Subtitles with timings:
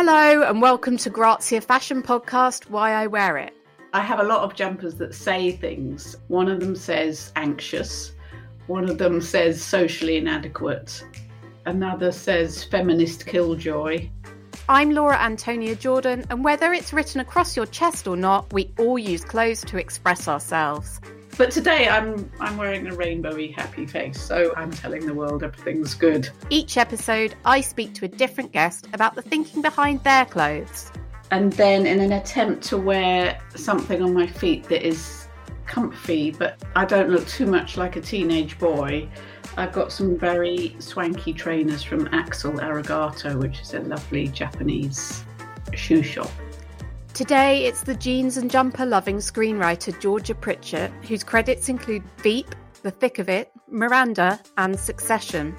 [0.00, 3.52] Hello, and welcome to Grazia Fashion Podcast Why I Wear It.
[3.92, 6.14] I have a lot of jumpers that say things.
[6.28, 8.12] One of them says anxious,
[8.68, 11.04] one of them says socially inadequate,
[11.66, 14.08] another says feminist killjoy.
[14.68, 19.00] I'm Laura Antonia Jordan, and whether it's written across your chest or not, we all
[19.00, 21.00] use clothes to express ourselves.
[21.38, 25.94] But today I'm I'm wearing a rainbowy happy face, so I'm telling the world everything's
[25.94, 26.28] good.
[26.50, 30.90] Each episode, I speak to a different guest about the thinking behind their clothes.
[31.30, 35.28] And then in an attempt to wear something on my feet that is
[35.66, 39.08] comfy, but I don't look too much like a teenage boy,
[39.56, 45.24] I've got some very swanky trainers from Axel Arigato, which is a lovely Japanese
[45.72, 46.32] shoe shop.
[47.18, 52.46] Today, it's the jeans and jumper loving screenwriter Georgia Pritchett, whose credits include Veep,
[52.84, 55.56] The Thick of It, Miranda, and Succession.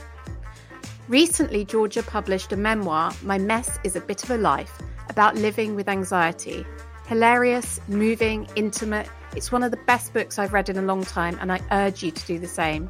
[1.10, 4.72] Recently, Georgia published a memoir, My Mess is a Bit of a Life,
[5.10, 6.66] about living with anxiety.
[7.08, 9.10] Hilarious, moving, intimate.
[9.36, 12.04] It's one of the best books I've read in a long time, and I urge
[12.04, 12.90] you to do the same.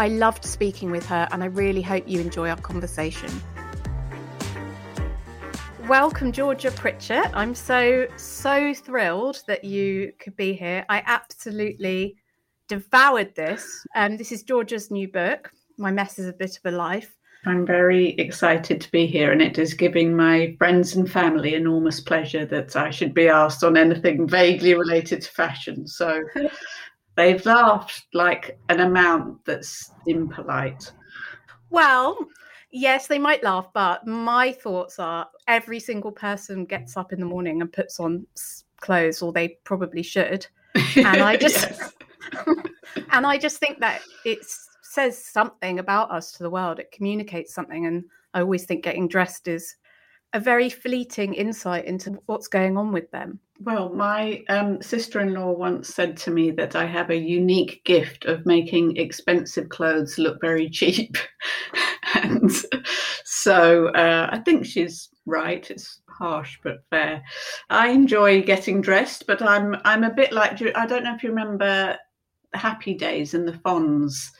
[0.00, 3.30] I loved speaking with her, and I really hope you enjoy our conversation
[5.88, 7.30] welcome, Georgia Pritchett.
[7.32, 10.84] I'm so, so thrilled that you could be here.
[10.90, 12.16] I absolutely
[12.68, 13.86] devoured this.
[13.96, 17.16] Um, this is Georgia's new book, My Mess is a Bit of a Life.
[17.46, 22.00] I'm very excited to be here, and it is giving my friends and family enormous
[22.00, 25.86] pleasure that I should be asked on anything vaguely related to fashion.
[25.86, 26.20] So
[27.16, 30.92] they've laughed like an amount that's impolite.
[31.70, 32.18] Well,
[32.70, 37.26] yes, they might laugh, but my thoughts are every single person gets up in the
[37.26, 38.26] morning and puts on
[38.80, 40.46] clothes, or they probably should.
[40.96, 41.68] And I just,
[43.10, 44.38] and I just think that it
[44.82, 46.78] says something about us to the world.
[46.78, 49.76] It communicates something, and I always think getting dressed is
[50.34, 53.40] a very fleeting insight into what's going on with them.
[53.60, 57.82] Well, my um, sister in law once said to me that I have a unique
[57.84, 61.16] gift of making expensive clothes look very cheap.
[62.14, 62.50] and
[63.24, 65.70] so uh, I think she's right.
[65.70, 67.22] It's harsh but fair.
[67.70, 71.30] I enjoy getting dressed, but I'm I'm a bit like I don't know if you
[71.30, 71.96] remember
[72.54, 74.30] Happy Days and the Fonz.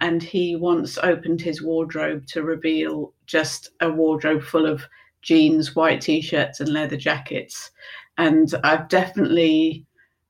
[0.00, 4.84] And he once opened his wardrobe to reveal just a wardrobe full of
[5.22, 7.70] jeans, white t-shirts, and leather jackets.
[8.18, 9.86] And I've definitely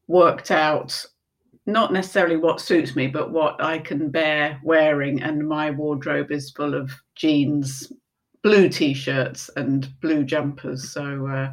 [0.06, 1.04] worked out
[1.66, 5.22] not necessarily what suits me, but what I can bear wearing.
[5.22, 7.92] And my wardrobe is full of jeans,
[8.42, 10.90] blue t-shirts, and blue jumpers.
[10.90, 11.52] So uh,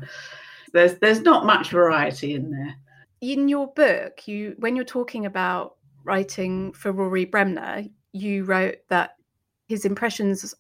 [0.74, 2.76] there's there's not much variety in there.
[3.22, 9.12] In your book, you when you're talking about writing for Rory Bremner, you wrote that
[9.68, 10.54] his impressions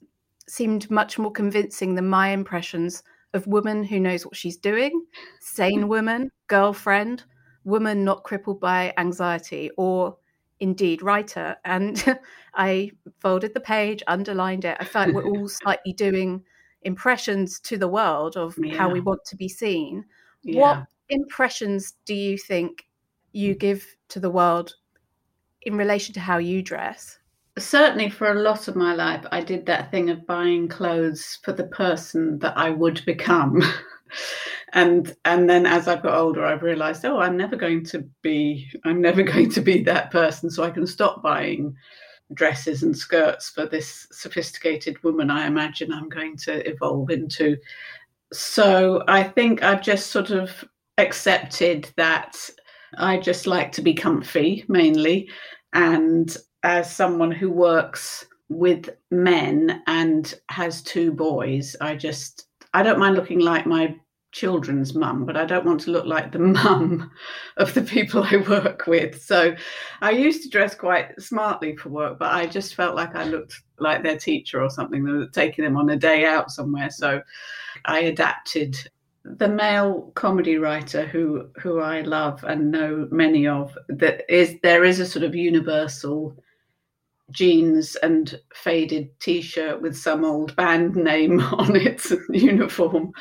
[0.48, 3.04] seemed much more convincing than my impressions
[3.34, 5.06] of woman who knows what she's doing,
[5.40, 7.24] sane woman, girlfriend,
[7.64, 10.18] woman not crippled by anxiety, or
[10.60, 11.56] indeed writer.
[11.66, 12.04] And
[12.56, 14.78] I folded the page, underlined it.
[14.80, 16.44] I felt we're all slightly doing
[16.84, 18.76] impressions to the world of yeah.
[18.76, 20.06] how we want to be seen.
[20.44, 20.62] Yeah.
[20.62, 22.86] What impressions do you think
[23.34, 24.76] you give to the world
[25.62, 27.20] in relation to how you dress?
[27.58, 31.52] certainly for a lot of my life, I did that thing of buying clothes for
[31.52, 33.62] the person that I would become.
[34.74, 38.70] and and then as I've got older, I've realised, oh, I'm never going to be,
[38.86, 40.50] I'm never going to be that person.
[40.50, 41.76] So I can stop buying
[42.34, 47.58] dresses and skirts for this sophisticated woman I imagine I'm going to evolve into.
[48.32, 50.64] So I think I've just sort of
[50.98, 52.38] accepted that
[52.98, 55.30] I just like to be comfy mainly.
[55.74, 63.00] And as someone who works with men and has two boys, I just I don't
[63.00, 63.96] mind looking like my
[64.32, 67.12] children's mum, but I don't want to look like the mum
[67.58, 69.22] of the people I work with.
[69.22, 69.56] So
[70.02, 73.62] I used to dress quite smartly for work, but I just felt like I looked
[73.80, 76.90] like their teacher or something taking them on a day out somewhere.
[76.90, 77.22] So
[77.86, 78.78] I adapted
[79.24, 84.84] the male comedy writer who who I love and know many of that is there
[84.84, 86.36] is a sort of universal
[87.32, 93.12] jeans and faded t-shirt with some old band name on its uniform.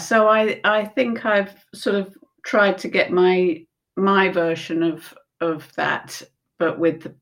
[0.00, 3.64] So I I think I've sort of tried to get my
[3.96, 6.22] my version of of that,
[6.58, 7.12] but with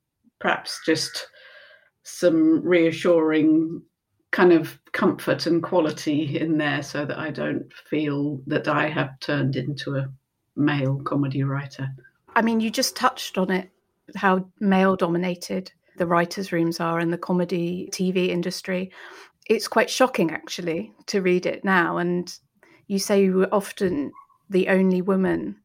[0.41, 1.29] perhaps just
[2.03, 3.83] some reassuring
[4.31, 9.19] kind of comfort and quality in there so that I don't feel that I have
[9.21, 10.09] turned into a
[10.57, 11.89] male comedy writer.
[12.35, 13.71] I mean, you just touched on it
[14.17, 18.91] how male dominated the writers' rooms are in the comedy TV industry.
[19.49, 21.99] it's quite shocking actually to read it now.
[21.99, 22.37] And
[22.87, 24.13] you say you were often
[24.51, 25.57] the only woman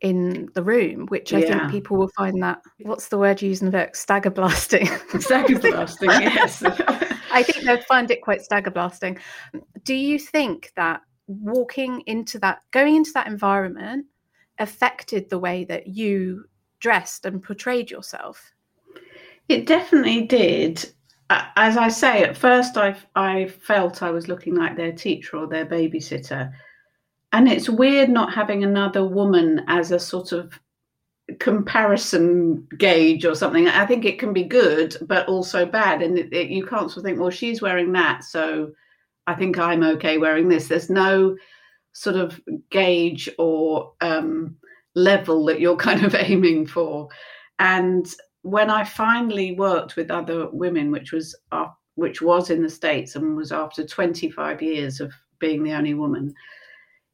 [0.00, 1.60] in the room, which I yeah.
[1.60, 3.94] think people will find that what's the word you use in the book?
[3.94, 4.86] Stagger blasting.
[5.20, 6.62] Stagger blasting, yes.
[7.32, 9.18] I think they'll find it quite stagger blasting.
[9.84, 14.06] Do you think that walking into that, going into that environment,
[14.58, 16.44] affected the way that you
[16.80, 18.52] dressed and portrayed yourself?
[19.48, 20.92] It definitely did.
[21.56, 25.46] As I say, at first I I felt I was looking like their teacher or
[25.46, 26.52] their babysitter,
[27.32, 30.58] and it's weird not having another woman as a sort of
[31.38, 33.68] comparison gauge or something.
[33.68, 36.98] I think it can be good, but also bad, and it, it, you can't sort
[36.98, 38.72] of think, well, she's wearing that, so
[39.26, 40.68] I think I'm okay wearing this.
[40.68, 41.36] There's no
[41.92, 42.40] sort of
[42.70, 44.56] gauge or um,
[44.94, 47.08] level that you're kind of aiming for.
[47.58, 51.34] And when I finally worked with other women, which was
[51.94, 56.34] which was in the states and was after 25 years of being the only woman,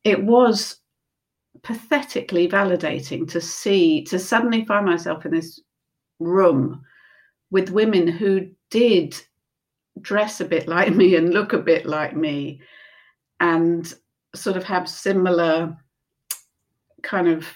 [0.04, 0.76] it was
[1.62, 5.60] pathetically validating to see to suddenly find myself in this
[6.20, 6.82] room
[7.50, 9.20] with women who did
[10.00, 12.60] dress a bit like me and look a bit like me
[13.40, 13.94] and
[14.34, 15.76] sort of have similar
[17.02, 17.46] kind of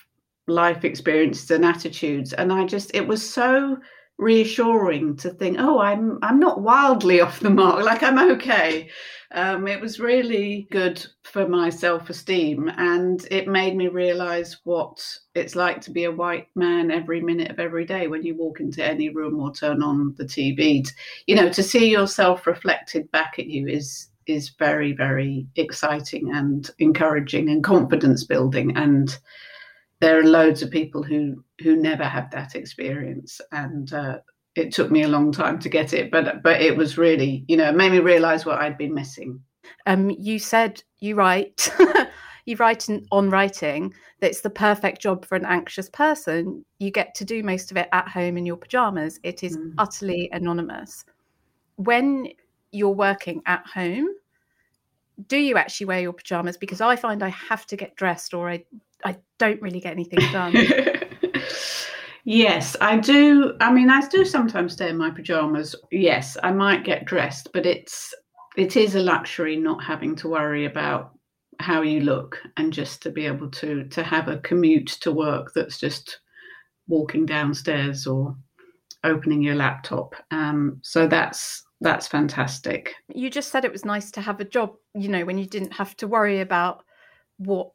[0.49, 3.77] life experiences and attitudes and i just it was so
[4.19, 8.89] reassuring to think oh i'm i'm not wildly off the mark like i'm okay.
[9.35, 15.03] Um, it was really good for my self-esteem and it made me realize what
[15.35, 18.61] it's like to be a white man every minute of every day when you walk
[18.61, 20.87] into any room or turn on the tv
[21.27, 26.71] you know to see yourself reflected back at you is is very very exciting and
[26.79, 29.19] encouraging and confidence building and
[30.03, 34.19] there are loads of people who who never have that experience and uh,
[34.57, 37.57] it took me a long time to get it but but it was really you
[37.57, 39.41] know it made me realize what i'd been missing.
[39.87, 41.73] Um you said you write
[42.47, 46.65] you write in, on writing that it's the perfect job for an anxious person.
[46.81, 49.21] You get to do most of it at home in your pajamas.
[49.23, 49.73] It is mm.
[49.79, 51.05] utterly anonymous.
[51.77, 52.29] When
[52.73, 54.09] you're working at home
[55.29, 56.57] do you actually wear your pajamas?
[56.57, 58.65] Because i find i have to get dressed or i
[59.05, 60.55] I don't really get anything done.
[62.25, 63.55] yes, I do.
[63.61, 65.75] I mean, I do sometimes stay in my pajamas.
[65.91, 68.15] Yes, I might get dressed, but it's
[68.57, 71.13] it is a luxury not having to worry about
[71.59, 75.53] how you look and just to be able to to have a commute to work
[75.55, 76.21] that's just
[76.89, 78.37] walking downstairs or
[79.05, 80.15] opening your laptop.
[80.31, 82.95] Um, so that's that's fantastic.
[83.13, 85.73] You just said it was nice to have a job, you know, when you didn't
[85.73, 86.85] have to worry about
[87.39, 87.73] what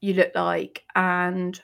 [0.00, 1.60] you look like and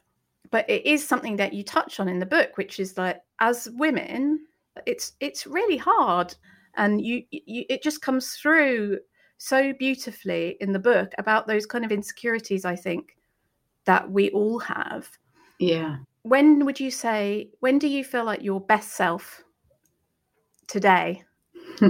[0.51, 3.69] but it is something that you touch on in the book which is that as
[3.75, 4.41] women
[4.87, 6.35] it's it's really hard
[6.77, 8.99] and you, you it just comes through
[9.39, 13.17] so beautifully in the book about those kind of insecurities i think
[13.85, 15.09] that we all have.
[15.59, 15.97] Yeah.
[16.23, 19.45] When would you say when do you feel like your best self
[20.67, 21.23] today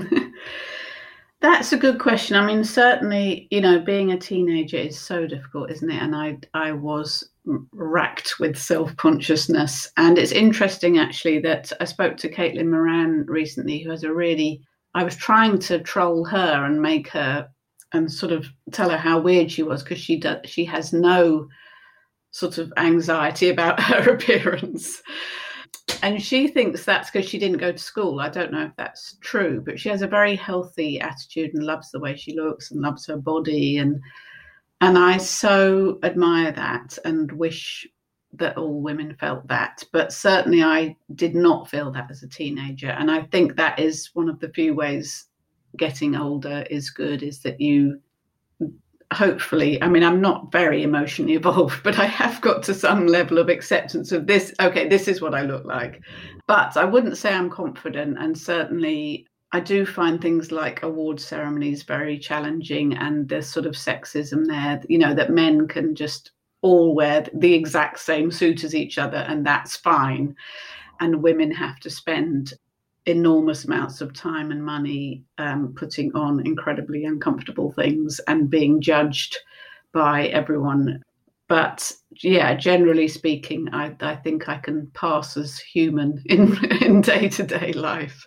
[1.44, 2.37] That's a good question.
[2.37, 6.02] I mean, certainly, you know, being a teenager is so difficult, isn't it?
[6.02, 7.23] And I, I was
[7.70, 9.87] racked with self consciousness.
[9.99, 14.62] And it's interesting, actually, that I spoke to Caitlin Moran recently, who has a really,
[14.94, 17.46] I was trying to troll her and make her
[17.93, 21.46] and sort of tell her how weird she was because she does, she has no
[22.31, 25.03] sort of anxiety about her appearance
[26.05, 28.20] and she thinks that's because she didn't go to school.
[28.20, 31.91] I don't know if that's true, but she has a very healthy attitude and loves
[31.91, 33.99] the way she looks and loves her body and
[34.82, 37.87] and I so admire that and wish
[38.34, 39.82] that all women felt that.
[39.93, 42.91] But certainly I did not feel that as a teenager.
[42.91, 45.29] And I think that is one of the few ways
[45.79, 47.99] getting older is good is that you
[49.15, 53.39] hopefully i mean i'm not very emotionally evolved but i have got to some level
[53.39, 56.01] of acceptance of this okay this is what i look like.
[56.47, 61.83] But i wouldn't say i'm confident and certainly i do find things like award ceremonies
[61.83, 66.33] very challenging and there's sort of sexism there you know that men can just
[66.65, 70.35] all wear the exact same suit as each other and that's fine.
[70.99, 72.55] And women have to spend
[73.06, 79.37] enormous amounts of time and money um, putting on incredibly uncomfortable things and being judged
[79.93, 81.03] by everyone.
[81.49, 81.93] But
[82.23, 87.43] yeah, generally speaking, I, I think I can pass as human in in day to
[87.43, 88.27] day life.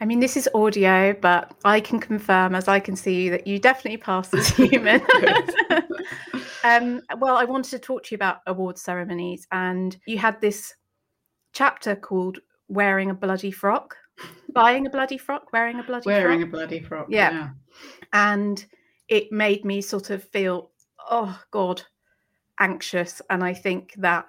[0.00, 3.46] I mean, this is audio, but I can confirm, as I can see you, that
[3.46, 5.00] you definitely pass as human.
[6.64, 10.74] um, well, I wanted to talk to you about award ceremonies, and you had this
[11.52, 12.40] chapter called
[12.72, 13.96] wearing a bloody frock.
[14.52, 16.48] buying a bloody frock, wearing a bloody wearing frock.
[16.48, 17.06] a bloody frock.
[17.08, 17.30] Yeah.
[17.30, 17.48] yeah.
[18.12, 18.64] and
[19.08, 20.70] it made me sort of feel
[21.10, 21.82] oh god
[22.60, 24.26] anxious and i think that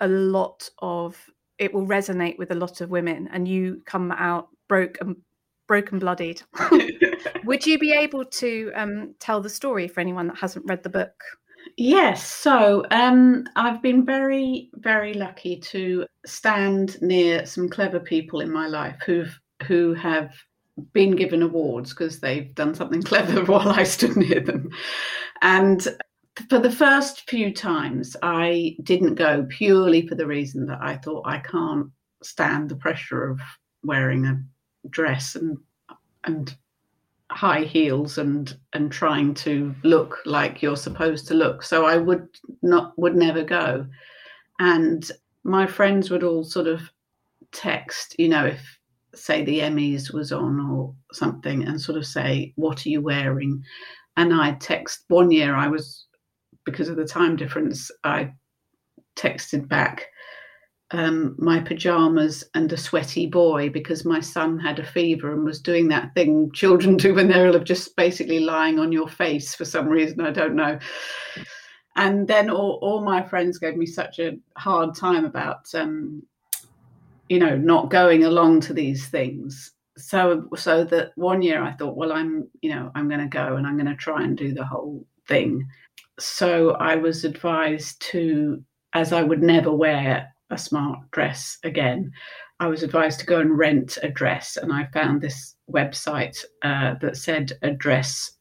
[0.00, 1.16] a lot of
[1.58, 5.16] it will resonate with a lot of women and you come out broke and
[5.66, 6.42] broken bloodied
[7.44, 10.88] would you be able to um, tell the story for anyone that hasn't read the
[10.88, 11.12] book
[11.82, 18.52] Yes, so um, I've been very, very lucky to stand near some clever people in
[18.52, 20.34] my life who've who have
[20.92, 24.68] been given awards because they've done something clever while I stood near them.
[25.40, 25.88] And
[26.50, 31.26] for the first few times, I didn't go purely for the reason that I thought
[31.26, 31.86] I can't
[32.22, 33.40] stand the pressure of
[33.82, 34.38] wearing a
[34.90, 35.56] dress and
[36.24, 36.54] and
[37.30, 41.62] high heels and and trying to look like you're supposed to look.
[41.62, 42.28] So i would
[42.62, 43.86] not would never go.
[44.58, 45.10] And
[45.44, 46.82] my friends would all sort of
[47.52, 48.78] text you know if
[49.14, 53.62] say the emmys was on or something and sort of say what are you wearing?
[54.16, 56.06] And i'd text one year i was
[56.64, 58.30] because of the time difference i
[59.16, 60.06] texted back
[60.92, 65.60] um, my pajamas and a sweaty boy because my son had a fever and was
[65.60, 69.54] doing that thing children do when they're ill of just basically lying on your face
[69.54, 70.78] for some reason I don't know.
[71.96, 76.22] And then all, all my friends gave me such a hard time about, um,
[77.28, 79.72] you know, not going along to these things.
[79.98, 83.56] So, so that one year I thought, well, I'm, you know, I'm going to go
[83.56, 85.66] and I'm going to try and do the whole thing.
[86.18, 88.62] So I was advised to,
[88.94, 92.12] as I would never wear a smart dress again.
[92.58, 96.94] I was advised to go and rent a dress, and I found this website uh,
[97.00, 98.32] that said a dress.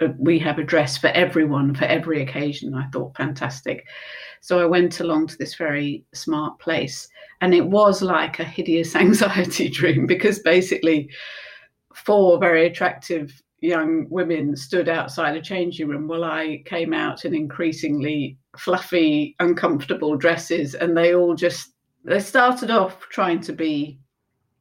[0.00, 2.74] Uh, we have a dress for everyone for every occasion.
[2.74, 3.84] I thought fantastic.
[4.40, 7.08] So I went along to this very smart place,
[7.40, 11.10] and it was like a hideous anxiety dream because basically,
[11.94, 17.34] four very attractive young women stood outside a changing room while I came out in
[17.34, 21.72] increasingly fluffy, uncomfortable dresses, and they all just
[22.04, 23.98] they started off trying to be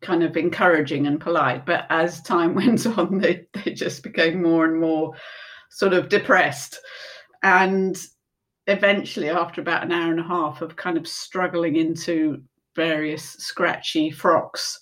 [0.01, 4.65] kind of encouraging and polite, but as time went on, they, they just became more
[4.65, 5.13] and more
[5.69, 6.79] sort of depressed.
[7.41, 7.97] And
[8.67, 12.41] eventually, after about an hour and a half of kind of struggling into
[12.75, 14.79] various scratchy frocks,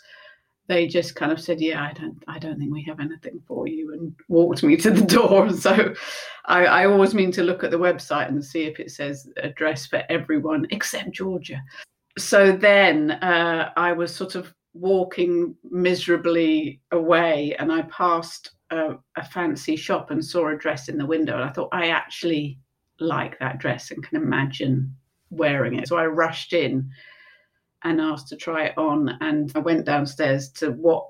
[0.72, 3.68] they just kind of said, "Yeah, I don't, I don't think we have anything for
[3.68, 5.52] you," and walked me to the door.
[5.52, 5.94] So,
[6.46, 9.86] I, I always mean to look at the website and see if it says address
[9.86, 11.62] for everyone except Georgia.
[12.18, 19.26] So then uh, I was sort of walking miserably away, and I passed a, a
[19.26, 22.58] fancy shop and saw a dress in the window, and I thought I actually
[23.00, 24.96] like that dress and can imagine
[25.32, 25.88] wearing it.
[25.88, 26.90] So I rushed in
[27.84, 29.18] and asked to try it on.
[29.22, 31.08] And I went downstairs to what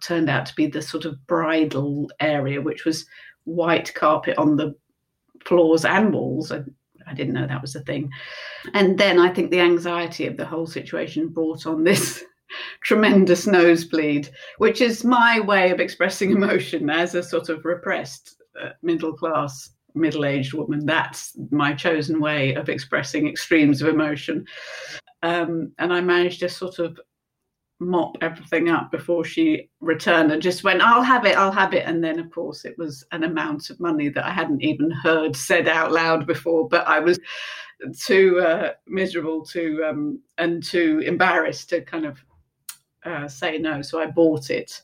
[0.00, 3.06] turned out to be the sort of bridal area, which was
[3.44, 4.74] white carpet on the
[5.44, 6.52] floors and walls.
[6.52, 6.62] I,
[7.06, 8.10] I didn't know that was a thing.
[8.74, 12.24] And then I think the anxiety of the whole situation brought on this
[12.82, 18.70] tremendous nosebleed, which is my way of expressing emotion as a sort of repressed uh,
[18.82, 20.84] middle class middle aged woman.
[20.84, 24.46] That's my chosen way of expressing extremes of emotion.
[25.26, 27.00] Um, and I managed to sort of
[27.80, 31.84] mop everything up before she returned and just went, I'll have it, I'll have it.
[31.84, 35.34] And then, of course, it was an amount of money that I hadn't even heard
[35.34, 37.18] said out loud before, but I was
[37.98, 42.24] too uh, miserable to um, and too embarrassed to kind of
[43.04, 43.82] uh, say no.
[43.82, 44.80] So I bought it.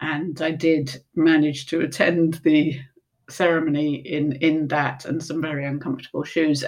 [0.00, 2.80] And I did manage to attend the
[3.28, 6.64] ceremony in in that and some very uncomfortable shoes.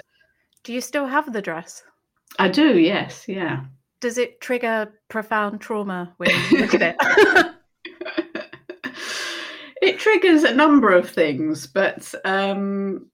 [0.63, 1.83] Do you still have the dress?
[2.39, 3.65] I do, yes, yeah.
[3.99, 7.55] Does it trigger profound trauma when you look at it?
[9.81, 13.09] it triggers a number of things, but um,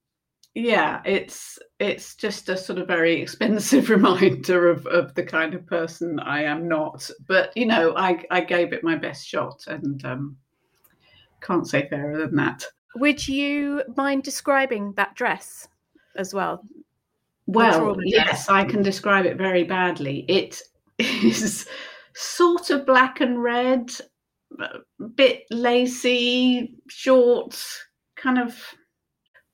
[0.54, 5.68] yeah, it's it's just a sort of very expensive reminder of, of the kind of
[5.68, 7.10] person I am not.
[7.28, 10.38] But you know, I I gave it my best shot, and um,
[11.42, 12.64] can't say fairer than that.
[12.96, 15.68] Would you mind describing that dress
[16.16, 16.64] as well?
[17.48, 20.26] Well, yes, I can describe it very badly.
[20.28, 20.62] It
[21.00, 21.68] is
[22.14, 23.90] sort of black and red,
[24.60, 24.80] a
[25.16, 27.58] bit lacy, short,
[28.18, 28.62] kind of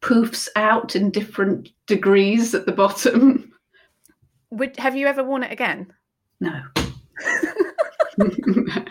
[0.02, 3.52] poofs out in different degrees at the bottom.
[4.50, 5.94] Would have you ever worn it again?
[6.40, 6.62] No.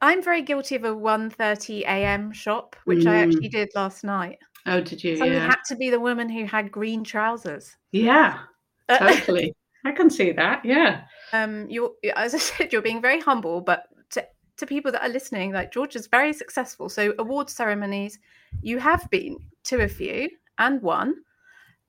[0.00, 2.32] I'm very guilty of a 1:30 a.m.
[2.32, 3.08] shop, which mm.
[3.08, 4.38] I actually did last night.
[4.66, 5.16] Oh, did you?
[5.16, 5.32] So yeah.
[5.32, 7.76] you had to be the woman who had green trousers.
[7.90, 8.38] Yeah,
[8.88, 9.54] totally.
[9.84, 10.64] I can see that.
[10.64, 11.02] Yeah.
[11.32, 14.26] Um, you, as I said, you're being very humble, but to
[14.58, 16.88] to people that are listening, like George is very successful.
[16.88, 18.18] So award ceremonies,
[18.60, 20.28] you have been to a few
[20.58, 21.14] and one.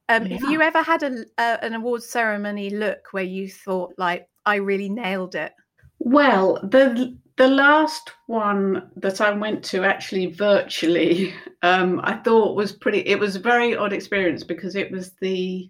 [0.10, 0.38] Um, yeah.
[0.38, 4.56] Have you ever had a, a, an award ceremony look where you thought like I
[4.56, 5.54] really nailed it?
[6.00, 12.72] Well, the the last one that I went to actually virtually, um, I thought was
[12.72, 13.00] pretty.
[13.00, 15.70] It was a very odd experience because it was the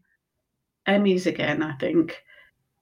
[0.87, 2.21] Emmys again, I think,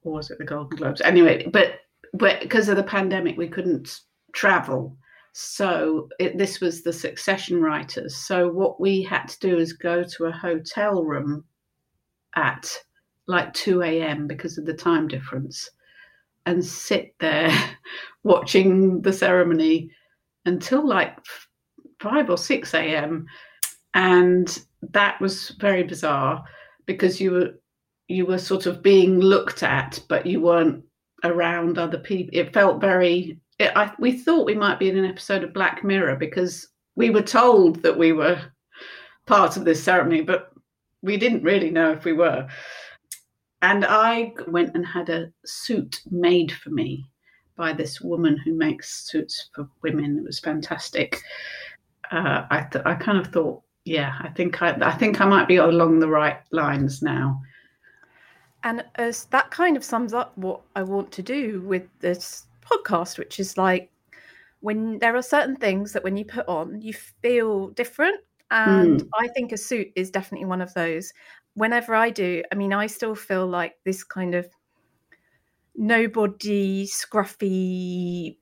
[0.04, 1.02] or was it the Golden Globes?
[1.02, 1.82] Anyway, but
[2.14, 4.02] but because of the pandemic, we couldn't
[4.34, 4.98] travel.
[5.34, 8.18] So it, this was the succession writers.
[8.18, 11.46] So what we had to do is go to a hotel room
[12.36, 12.70] at
[13.28, 14.28] like 2 a.m.
[14.28, 15.70] because of the time difference
[16.46, 17.52] and sit there
[18.24, 19.90] watching the ceremony
[20.46, 21.18] until like
[22.00, 23.26] 5 or 6 a.m.
[23.94, 24.60] And
[24.94, 26.44] that was very bizarre
[26.86, 27.50] because you were
[28.08, 30.84] you were sort of being looked at, but you weren't
[31.24, 32.38] around other people.
[32.38, 33.40] It felt very.
[33.60, 37.10] It, I, we thought we might be in an episode of Black Mirror because we
[37.10, 38.40] were told that we were
[39.28, 40.52] part of this ceremony, but
[41.02, 42.48] we didn't really know if we were.
[43.62, 47.06] And I went and had a suit made for me
[47.56, 50.18] by this woman who makes suits for women.
[50.18, 51.22] It was fantastic.
[52.12, 55.48] Uh, I th- I kind of thought, yeah, I think I I think I might
[55.48, 57.42] be along the right lines now.
[58.64, 63.18] And as that kind of sums up what I want to do with this podcast,
[63.18, 63.92] which is like
[64.62, 68.22] when there are certain things that when you put on, you feel different.
[68.52, 69.10] And mm.
[69.18, 71.14] I think a suit is definitely one of those.
[71.56, 74.48] Whenever I do, I mean, I still feel like this kind of
[75.76, 78.38] nobody, scruffy,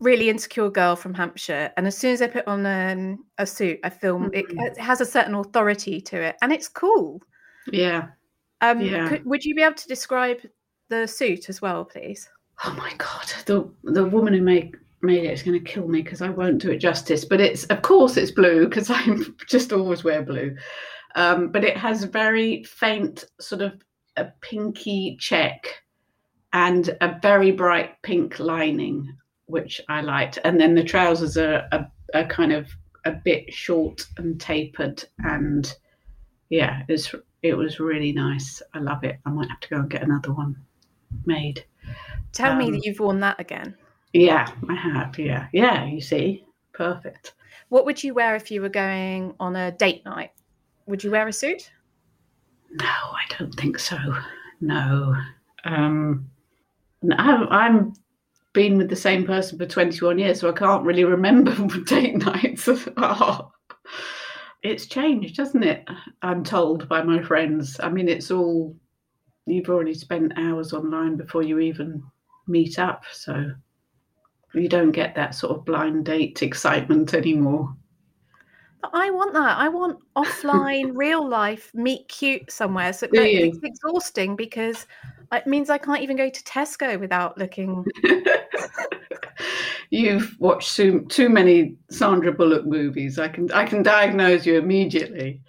[0.00, 1.72] really insecure girl from Hampshire.
[1.76, 4.34] And as soon as I put on um, a suit, I feel mm.
[4.34, 7.20] it, it has a certain authority to it and it's cool.
[7.72, 8.08] Yeah.
[8.60, 9.08] Um, yeah.
[9.08, 10.40] Could, would you be able to describe
[10.88, 12.28] the suit as well, please?
[12.64, 16.02] Oh my god, the the woman who made made it is going to kill me
[16.02, 17.24] because I won't do it justice.
[17.24, 19.04] But it's of course it's blue because I
[19.48, 20.54] just always wear blue.
[21.14, 23.74] Um, but it has very faint sort of
[24.16, 25.82] a pinky check
[26.52, 30.38] and a very bright pink lining, which I liked.
[30.44, 32.68] And then the trousers are a, a kind of
[33.04, 35.72] a bit short and tapered and
[36.48, 38.62] yeah, it's it was really nice.
[38.72, 39.18] I love it.
[39.26, 40.56] I might have to go and get another one
[41.26, 41.64] made.
[42.32, 43.76] Tell um, me that you've worn that again.
[44.12, 45.18] Yeah, I have.
[45.18, 45.84] Yeah, yeah.
[45.84, 47.34] You see, perfect.
[47.68, 50.30] What would you wear if you were going on a date night?
[50.86, 51.70] Would you wear a suit?
[52.70, 53.98] No, I don't think so.
[54.60, 55.14] No.
[55.64, 56.30] Um,
[57.18, 57.92] I'm
[58.52, 62.16] been with the same person for 21 years, so I can't really remember what date
[62.16, 63.50] nights are
[64.64, 65.86] it's changed, hasn't it?
[66.22, 67.78] I'm told by my friends.
[67.80, 68.74] I mean, it's all
[69.44, 72.02] you've already spent hours online before you even
[72.48, 73.52] meet up, so
[74.54, 77.76] you don't get that sort of blind date excitement anymore.
[78.84, 79.56] But I want that.
[79.56, 82.92] I want offline, real life, meet cute somewhere.
[82.92, 84.86] So it's exhausting because
[85.32, 87.84] it means I can't even go to Tesco without looking
[89.90, 93.18] You've watched too, too many Sandra Bullock movies.
[93.18, 95.40] I can I can diagnose you immediately.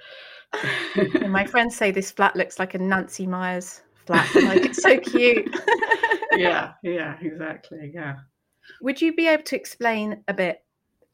[1.28, 4.34] my friends say this flat looks like a Nancy Meyers flat.
[4.44, 5.54] like it's so cute.
[6.38, 7.92] yeah, yeah, exactly.
[7.94, 8.16] Yeah.
[8.82, 10.64] Would you be able to explain a bit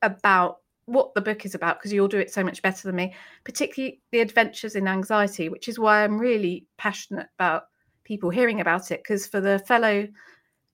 [0.02, 1.80] about what the book is about?
[1.80, 3.14] Because you'll do it so much better than me,
[3.44, 7.64] particularly the adventures in anxiety, which is why I'm really passionate about
[8.04, 9.02] people hearing about it.
[9.04, 10.08] Because for the fellow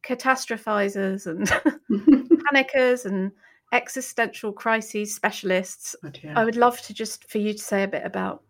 [0.04, 1.48] catastrophizers and
[2.46, 3.32] panickers and
[3.74, 5.96] existential crises specialists.
[6.04, 8.44] Oh I would love to just for you to say a bit about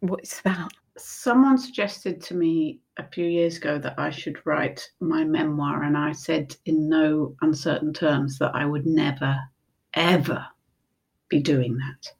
[0.00, 0.72] what it's about.
[0.96, 5.96] Someone suggested to me a few years ago that I should write my memoir, and
[5.96, 9.36] I said in no uncertain terms that I would never,
[9.94, 10.46] ever
[11.28, 12.12] be doing that.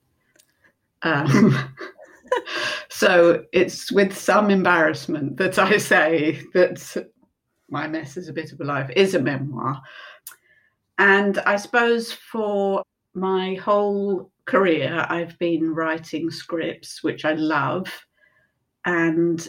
[1.02, 1.68] Um,
[2.88, 7.08] so it's with some embarrassment that I say that
[7.68, 9.80] my Mess is a Bit of a Life is a memoir.
[10.98, 12.82] And I suppose for
[13.14, 17.88] my whole career, I've been writing scripts, which I love.
[18.84, 19.46] And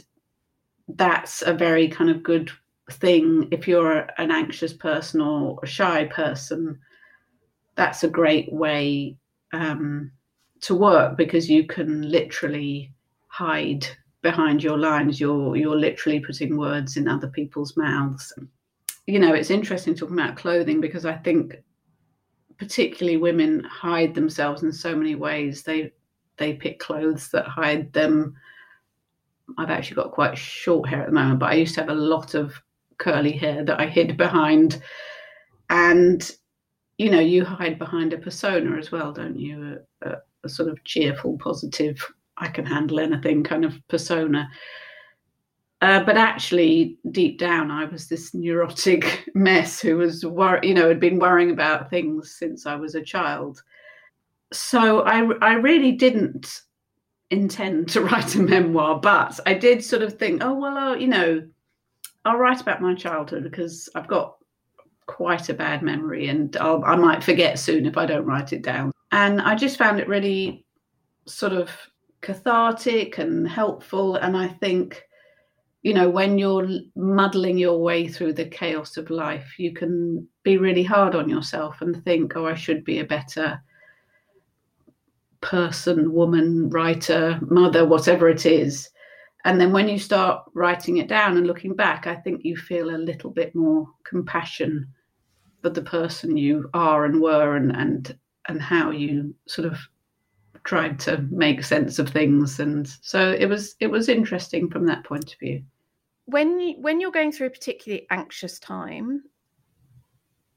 [0.88, 2.52] that's a very kind of good
[2.92, 6.80] thing if you're an anxious person or a shy person.
[7.76, 9.18] That's a great way
[9.56, 10.12] um,
[10.62, 12.94] to work because you can literally
[13.28, 13.88] hide
[14.22, 15.20] behind your lines.
[15.20, 18.34] You're you're literally putting words in other people's mouths.
[19.08, 21.58] You know it's interesting talking about clothing because i think
[22.58, 25.64] particularly women hide themselves in so many ways.
[25.64, 25.92] They
[26.38, 28.36] they pick clothes that hide them.
[29.58, 31.94] I've actually got quite short hair at the moment but i used to have a
[31.94, 32.60] lot of
[32.98, 34.82] curly hair that i hid behind.
[35.70, 36.32] And
[36.98, 39.80] you know, you hide behind a persona as well, don't you?
[40.04, 42.00] A, a, a sort of cheerful, positive,
[42.38, 44.50] I can handle anything kind of persona.
[45.82, 50.88] Uh, but actually, deep down, I was this neurotic mess who was, wor- you know,
[50.88, 53.62] had been worrying about things since I was a child.
[54.54, 56.62] So I, I really didn't
[57.30, 61.08] intend to write a memoir, but I did sort of think, oh well, uh, you
[61.08, 61.46] know,
[62.24, 64.35] I'll write about my childhood because I've got
[65.08, 68.62] quite a bad memory and I'll, I might forget soon if I don't write it
[68.62, 68.92] down.
[69.12, 70.66] And I just found it really
[71.28, 71.72] sort of
[72.22, 74.16] cathartic and helpful.
[74.16, 75.04] And I think,
[75.84, 80.58] you know, when you're muddling your way through the chaos of life, you can be
[80.58, 83.62] really hard on yourself and think, oh, I should be a better
[85.42, 88.90] person, woman, writer, mother, whatever it is.
[89.46, 92.90] And then when you start writing it down and looking back, I think you feel
[92.90, 94.88] a little bit more compassion
[95.66, 98.16] for the person you are and were and and
[98.48, 99.80] and how you sort of
[100.64, 102.60] tried to make sense of things.
[102.60, 105.64] And so it was it was interesting from that point of view.
[106.26, 109.24] When you, when you're going through a particularly anxious time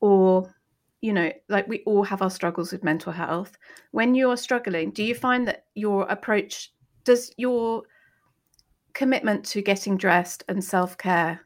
[0.00, 0.54] or
[1.00, 3.56] you know like we all have our struggles with mental health
[3.92, 6.72] when you're struggling do you find that your approach
[7.04, 7.82] does your
[8.94, 11.40] commitment to getting dressed and self-care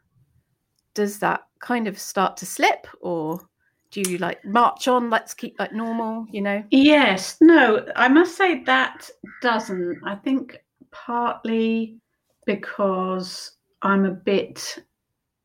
[0.95, 3.41] does that kind of start to slip or
[3.93, 6.63] do you like march on let's keep like normal you know?
[6.71, 7.37] Yes.
[7.41, 9.09] No i must say that
[9.41, 10.01] doesn't.
[10.05, 10.59] I think
[10.91, 11.99] partly
[12.45, 13.53] because
[13.83, 14.79] i'm a bit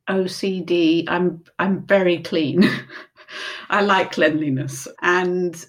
[0.10, 2.68] ocd i'm i'm very clean.
[3.70, 4.88] I like cleanliness.
[5.02, 5.64] And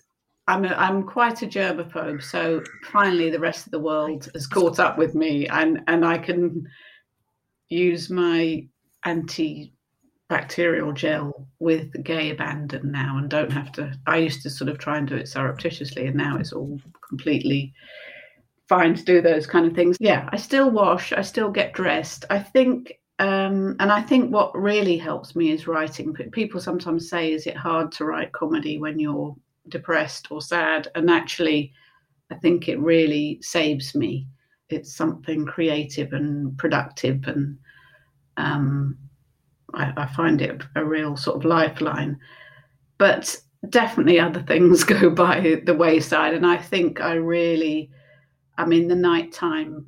[0.46, 4.78] I'm, a, I'm quite a germaphobe, so finally the rest of the world has caught
[4.78, 6.66] up with me, and, and I can
[7.68, 8.66] use my
[9.04, 9.72] anti
[10.28, 14.78] bacterial gel with gay abandon now and don't have to i used to sort of
[14.78, 17.72] try and do it surreptitiously and now it's all completely
[18.68, 19.96] fine to do those kind of things.
[19.98, 22.26] Yeah i still wash i still get dressed.
[22.30, 26.14] I think um, and i think what really helps me is writing.
[26.32, 29.34] People sometimes say is it hard to write comedy when you're
[29.68, 30.88] depressed or sad?
[30.94, 31.72] And actually
[32.30, 34.28] i think it really saves me.
[34.68, 37.56] It's something creative and productive and
[38.36, 38.98] um,
[39.74, 42.18] I, I find it a real sort of lifeline.
[42.98, 43.36] But
[43.68, 46.34] definitely other things go by the wayside.
[46.34, 47.90] And I think I really,
[48.56, 49.86] I mean, the night time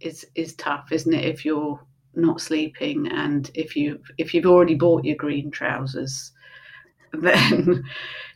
[0.00, 1.24] is is tough, isn't it?
[1.24, 1.80] If you're
[2.14, 6.32] not sleeping and if you if you've already bought your green trousers,
[7.12, 7.82] then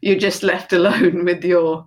[0.01, 1.85] you're just left alone with your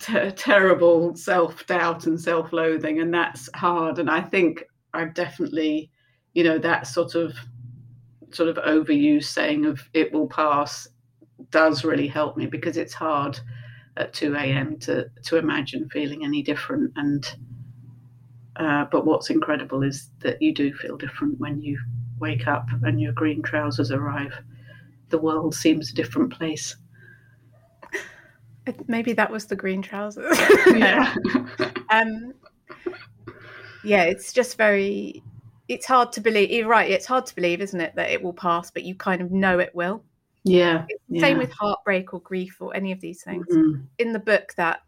[0.00, 3.98] terrible self doubt and self loathing, and that's hard.
[3.98, 5.90] And I think I've definitely,
[6.34, 7.34] you know, that sort of
[8.32, 10.88] sort of overused saying of it will pass
[11.50, 13.38] does really help me because it's hard
[13.96, 14.78] at 2 a.m.
[14.78, 16.92] to to imagine feeling any different.
[16.96, 17.34] And
[18.56, 21.78] uh, but what's incredible is that you do feel different when you
[22.18, 24.32] wake up and your green trousers arrive.
[25.08, 26.76] The world seems a different place.
[28.86, 30.38] Maybe that was the green trousers.
[30.66, 31.14] Yeah.
[31.90, 32.32] Um
[33.84, 35.22] yeah it's just very
[35.72, 36.50] it's hard to believe.
[36.50, 36.90] You're right.
[36.90, 39.58] It's hard to believe, isn't it, that it will pass, but you kind of know
[39.58, 40.04] it will.
[40.44, 40.86] Yeah.
[41.18, 43.46] Same with heartbreak or grief or any of these things.
[43.48, 43.82] Mm-hmm.
[43.98, 44.80] In the book, that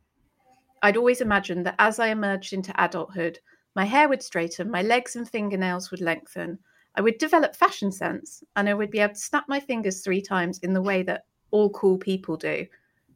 [0.83, 3.39] I'd always imagined that as I emerged into adulthood,
[3.75, 6.59] my hair would straighten, my legs and fingernails would lengthen,
[6.97, 10.21] I would develop fashion sense, and I would be able to snap my fingers three
[10.21, 12.67] times in the way that all cool people do.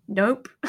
[0.09, 0.49] Nope.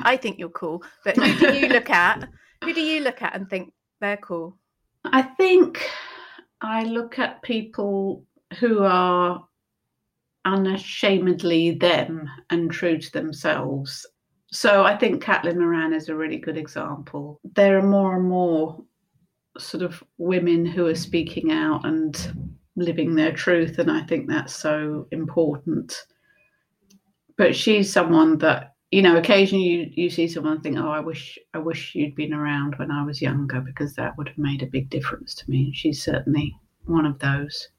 [0.00, 2.28] I think you're cool, but who do you look at?
[2.64, 3.72] Who do you look at and think
[4.04, 4.58] they're cool?
[5.04, 5.90] I think
[6.60, 8.24] I look at people
[8.58, 9.46] who are
[10.44, 14.06] unashamedly them and true to themselves.
[14.50, 17.40] So I think Caitlin Moran is a really good example.
[17.56, 18.84] There are more and more
[19.58, 24.54] sort of women who are speaking out and living their truth, and I think that's
[24.54, 25.96] so important.
[27.38, 31.36] But she's someone that you know, occasionally you, you see someone think, "Oh, I wish
[31.52, 34.66] I wish you'd been around when I was younger because that would have made a
[34.66, 36.54] big difference to me." She's certainly
[36.84, 37.70] one of those.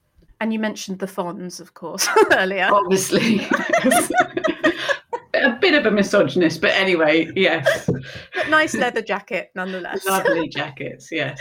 [0.42, 2.68] And you mentioned the Fonz, of course, earlier.
[2.70, 3.40] Obviously,
[5.34, 7.90] a bit of a misogynist, but anyway, yes.
[8.34, 10.06] But nice leather jacket, nonetheless.
[10.06, 11.40] Lovely jackets, yes.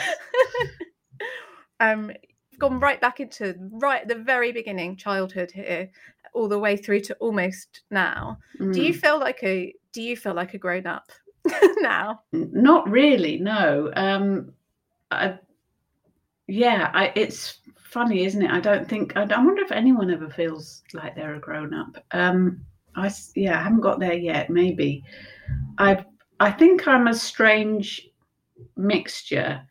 [1.81, 2.13] um,
[2.61, 5.91] gone right back into right at the very beginning, childhood here,
[6.35, 8.39] all the way through to almost now.
[8.61, 8.75] Mm.
[8.75, 8.97] Do you mm.
[8.97, 11.11] feel like a do you feel like a grown up
[11.79, 12.21] now?
[12.33, 13.93] Not really, no.
[13.97, 14.53] Um
[15.11, 15.39] I,
[16.47, 18.51] yeah, I, it's funny, isn't it?
[18.51, 21.97] I don't think I, I wonder if anyone ever feels like they're a grown up.
[22.11, 22.61] Um,
[22.97, 24.51] I yeah, I haven't got there yet.
[24.51, 25.05] Maybe
[25.79, 26.05] I
[26.41, 28.09] I think I'm a strange
[28.77, 29.63] mixture.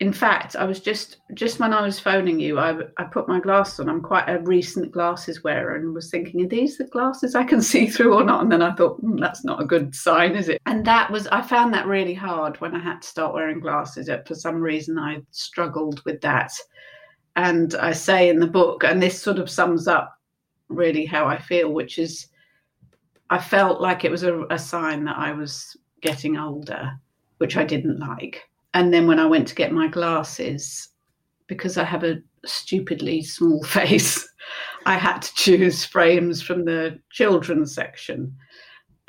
[0.00, 3.38] In fact, I was just just when I was phoning you, I I put my
[3.38, 3.88] glasses on.
[3.88, 7.62] I'm quite a recent glasses wearer, and was thinking, are these the glasses I can
[7.72, 8.42] see through or not?
[8.42, 10.60] And then I thought, mm, that's not a good sign, is it?
[10.66, 14.10] And that was I found that really hard when I had to start wearing glasses.
[14.26, 16.52] For some reason, I struggled with that.
[17.36, 20.16] And I say in the book, and this sort of sums up
[20.68, 22.28] really how I feel, which is
[23.30, 26.92] I felt like it was a, a sign that I was getting older,
[27.38, 28.42] which I didn't like.
[28.74, 30.88] And then when I went to get my glasses,
[31.46, 34.28] because I have a stupidly small face,
[34.86, 38.34] I had to choose frames from the children's section.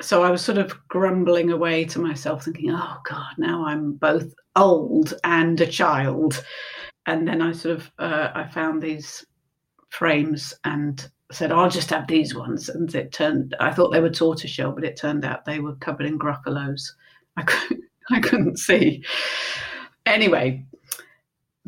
[0.01, 4.33] So I was sort of grumbling away to myself, thinking, oh God, now I'm both
[4.55, 6.43] old and a child.
[7.05, 9.25] And then I sort of uh, I found these
[9.89, 12.69] frames and said, I'll just have these ones.
[12.69, 16.05] And it turned, I thought they were tortoiseshell, but it turned out they were covered
[16.05, 16.81] in gruffalos.
[17.37, 19.03] I couldn't, I couldn't see.
[20.05, 20.65] Anyway,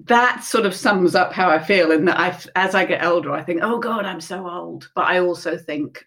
[0.05, 1.91] that sort of sums up how I feel.
[1.91, 4.89] And that I, as I get older, I think, oh God, I'm so old.
[4.95, 6.05] But I also think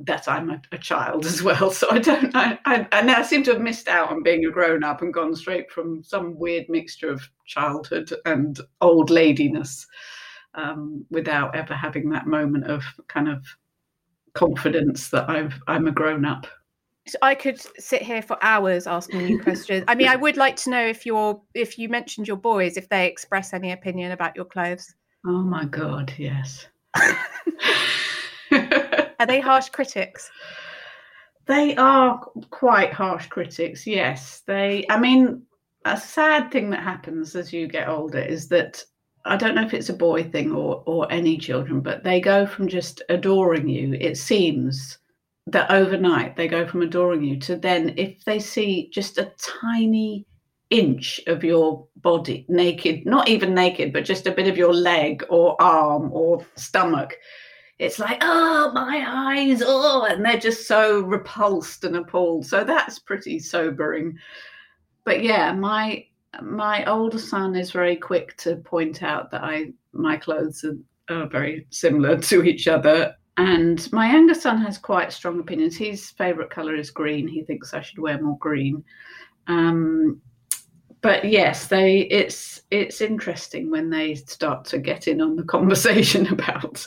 [0.00, 1.70] that I'm a, a child as well.
[1.70, 4.82] So I don't, I, I, I seem to have missed out on being a grown
[4.82, 9.86] up and gone straight from some weird mixture of childhood and old ladiness
[10.54, 13.44] um, without ever having that moment of kind of
[14.34, 16.46] confidence that I've, I'm a grown up.
[17.20, 19.84] I could sit here for hours asking you questions.
[19.88, 22.88] I mean, I would like to know if you're if you mentioned your boys, if
[22.88, 24.94] they express any opinion about your clothes.
[25.26, 26.66] Oh my god, yes.
[28.50, 30.30] are they harsh critics?
[31.46, 32.18] They are
[32.50, 33.86] quite harsh critics.
[33.86, 34.86] Yes, they.
[34.88, 35.42] I mean,
[35.84, 38.82] a sad thing that happens as you get older is that
[39.26, 42.46] I don't know if it's a boy thing or or any children, but they go
[42.46, 43.92] from just adoring you.
[44.00, 44.98] It seems
[45.46, 50.26] that overnight they go from adoring you to then if they see just a tiny
[50.70, 55.24] inch of your body naked, not even naked, but just a bit of your leg
[55.28, 57.16] or arm or stomach,
[57.78, 62.46] it's like, oh, my eyes, oh, and they're just so repulsed and appalled.
[62.46, 64.18] So that's pretty sobering.
[65.04, 66.06] But yeah, my
[66.42, 70.76] my older son is very quick to point out that I my clothes are,
[71.14, 73.14] are very similar to each other.
[73.36, 75.76] And my younger son has quite strong opinions.
[75.76, 77.26] His favorite color is green.
[77.26, 78.84] He thinks I should wear more green.
[79.48, 80.20] Um,
[81.00, 86.26] but yes, they it's it's interesting when they start to get in on the conversation
[86.28, 86.86] about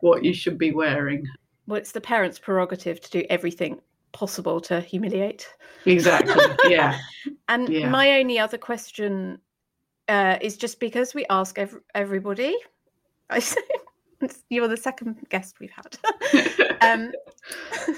[0.00, 1.26] what you should be wearing.
[1.66, 3.80] Well, it's the parents' prerogative to do everything
[4.12, 5.48] possible to humiliate.
[5.86, 6.44] Exactly.
[6.70, 6.98] Yeah.
[7.48, 7.88] and yeah.
[7.88, 9.38] my only other question
[10.08, 12.56] uh, is just because we ask ev- everybody.
[13.30, 13.60] I say
[14.48, 15.96] you're the second guest we've had.
[16.80, 17.12] um,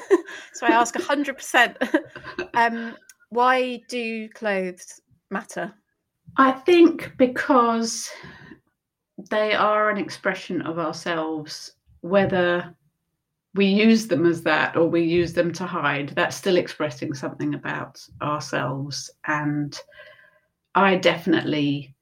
[0.53, 1.77] so I ask hundred percent.
[2.55, 2.97] Um,
[3.31, 5.73] why do clothes matter?
[6.37, 8.11] I think because
[9.31, 12.75] they are an expression of ourselves, whether
[13.55, 17.55] we use them as that or we use them to hide, that's still expressing something
[17.55, 19.11] about ourselves.
[19.27, 19.79] And
[20.75, 21.95] I definitely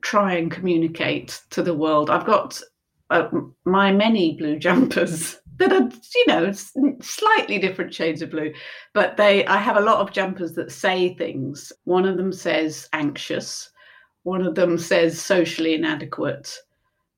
[0.00, 2.08] try and communicate to the world.
[2.08, 2.60] I've got
[3.10, 3.28] uh,
[3.64, 6.52] my many blue jumpers that are, you know,
[7.00, 8.52] slightly different shades of blue,
[8.94, 11.72] but they, I have a lot of jumpers that say things.
[11.84, 13.70] One of them says anxious,
[14.22, 16.56] one of them says socially inadequate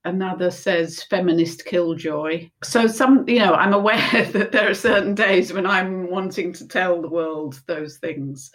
[0.04, 2.48] another says feminist killjoy.
[2.62, 6.68] So some, you know, I'm aware that there are certain days when I'm wanting to
[6.68, 8.50] tell the world those things.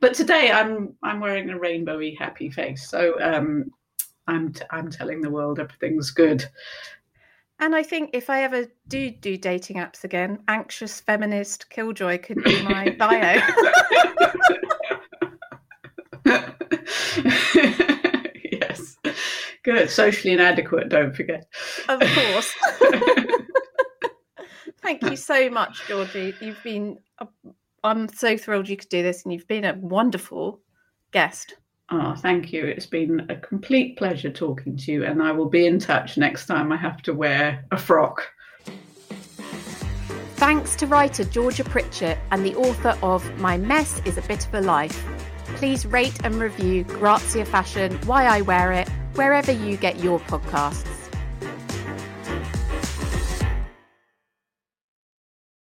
[0.00, 2.88] But today I'm I'm wearing a rainbowy happy face.
[2.88, 3.70] So um
[4.30, 6.44] I'm t- I'm telling the world everything's good.
[7.58, 12.42] And I think if I ever do do dating apps again, anxious feminist killjoy could
[12.42, 13.40] be my bio.
[18.50, 18.96] Yes.
[19.62, 19.90] Good.
[19.90, 21.46] Socially inadequate, don't forget.
[21.88, 22.54] Of course.
[24.82, 26.34] Thank you so much, Georgie.
[26.40, 26.98] You've been,
[27.84, 30.60] I'm so thrilled you could do this, and you've been a wonderful
[31.12, 31.56] guest.
[31.92, 32.64] Oh, thank you.
[32.66, 36.46] It's been a complete pleasure talking to you, and I will be in touch next
[36.46, 38.30] time I have to wear a frock.
[40.36, 44.54] Thanks to writer Georgia Pritchett and the author of My Mess is a Bit of
[44.54, 45.04] a Life.
[45.56, 50.99] Please rate and review Grazia Fashion, Why I Wear It, wherever you get your podcasts.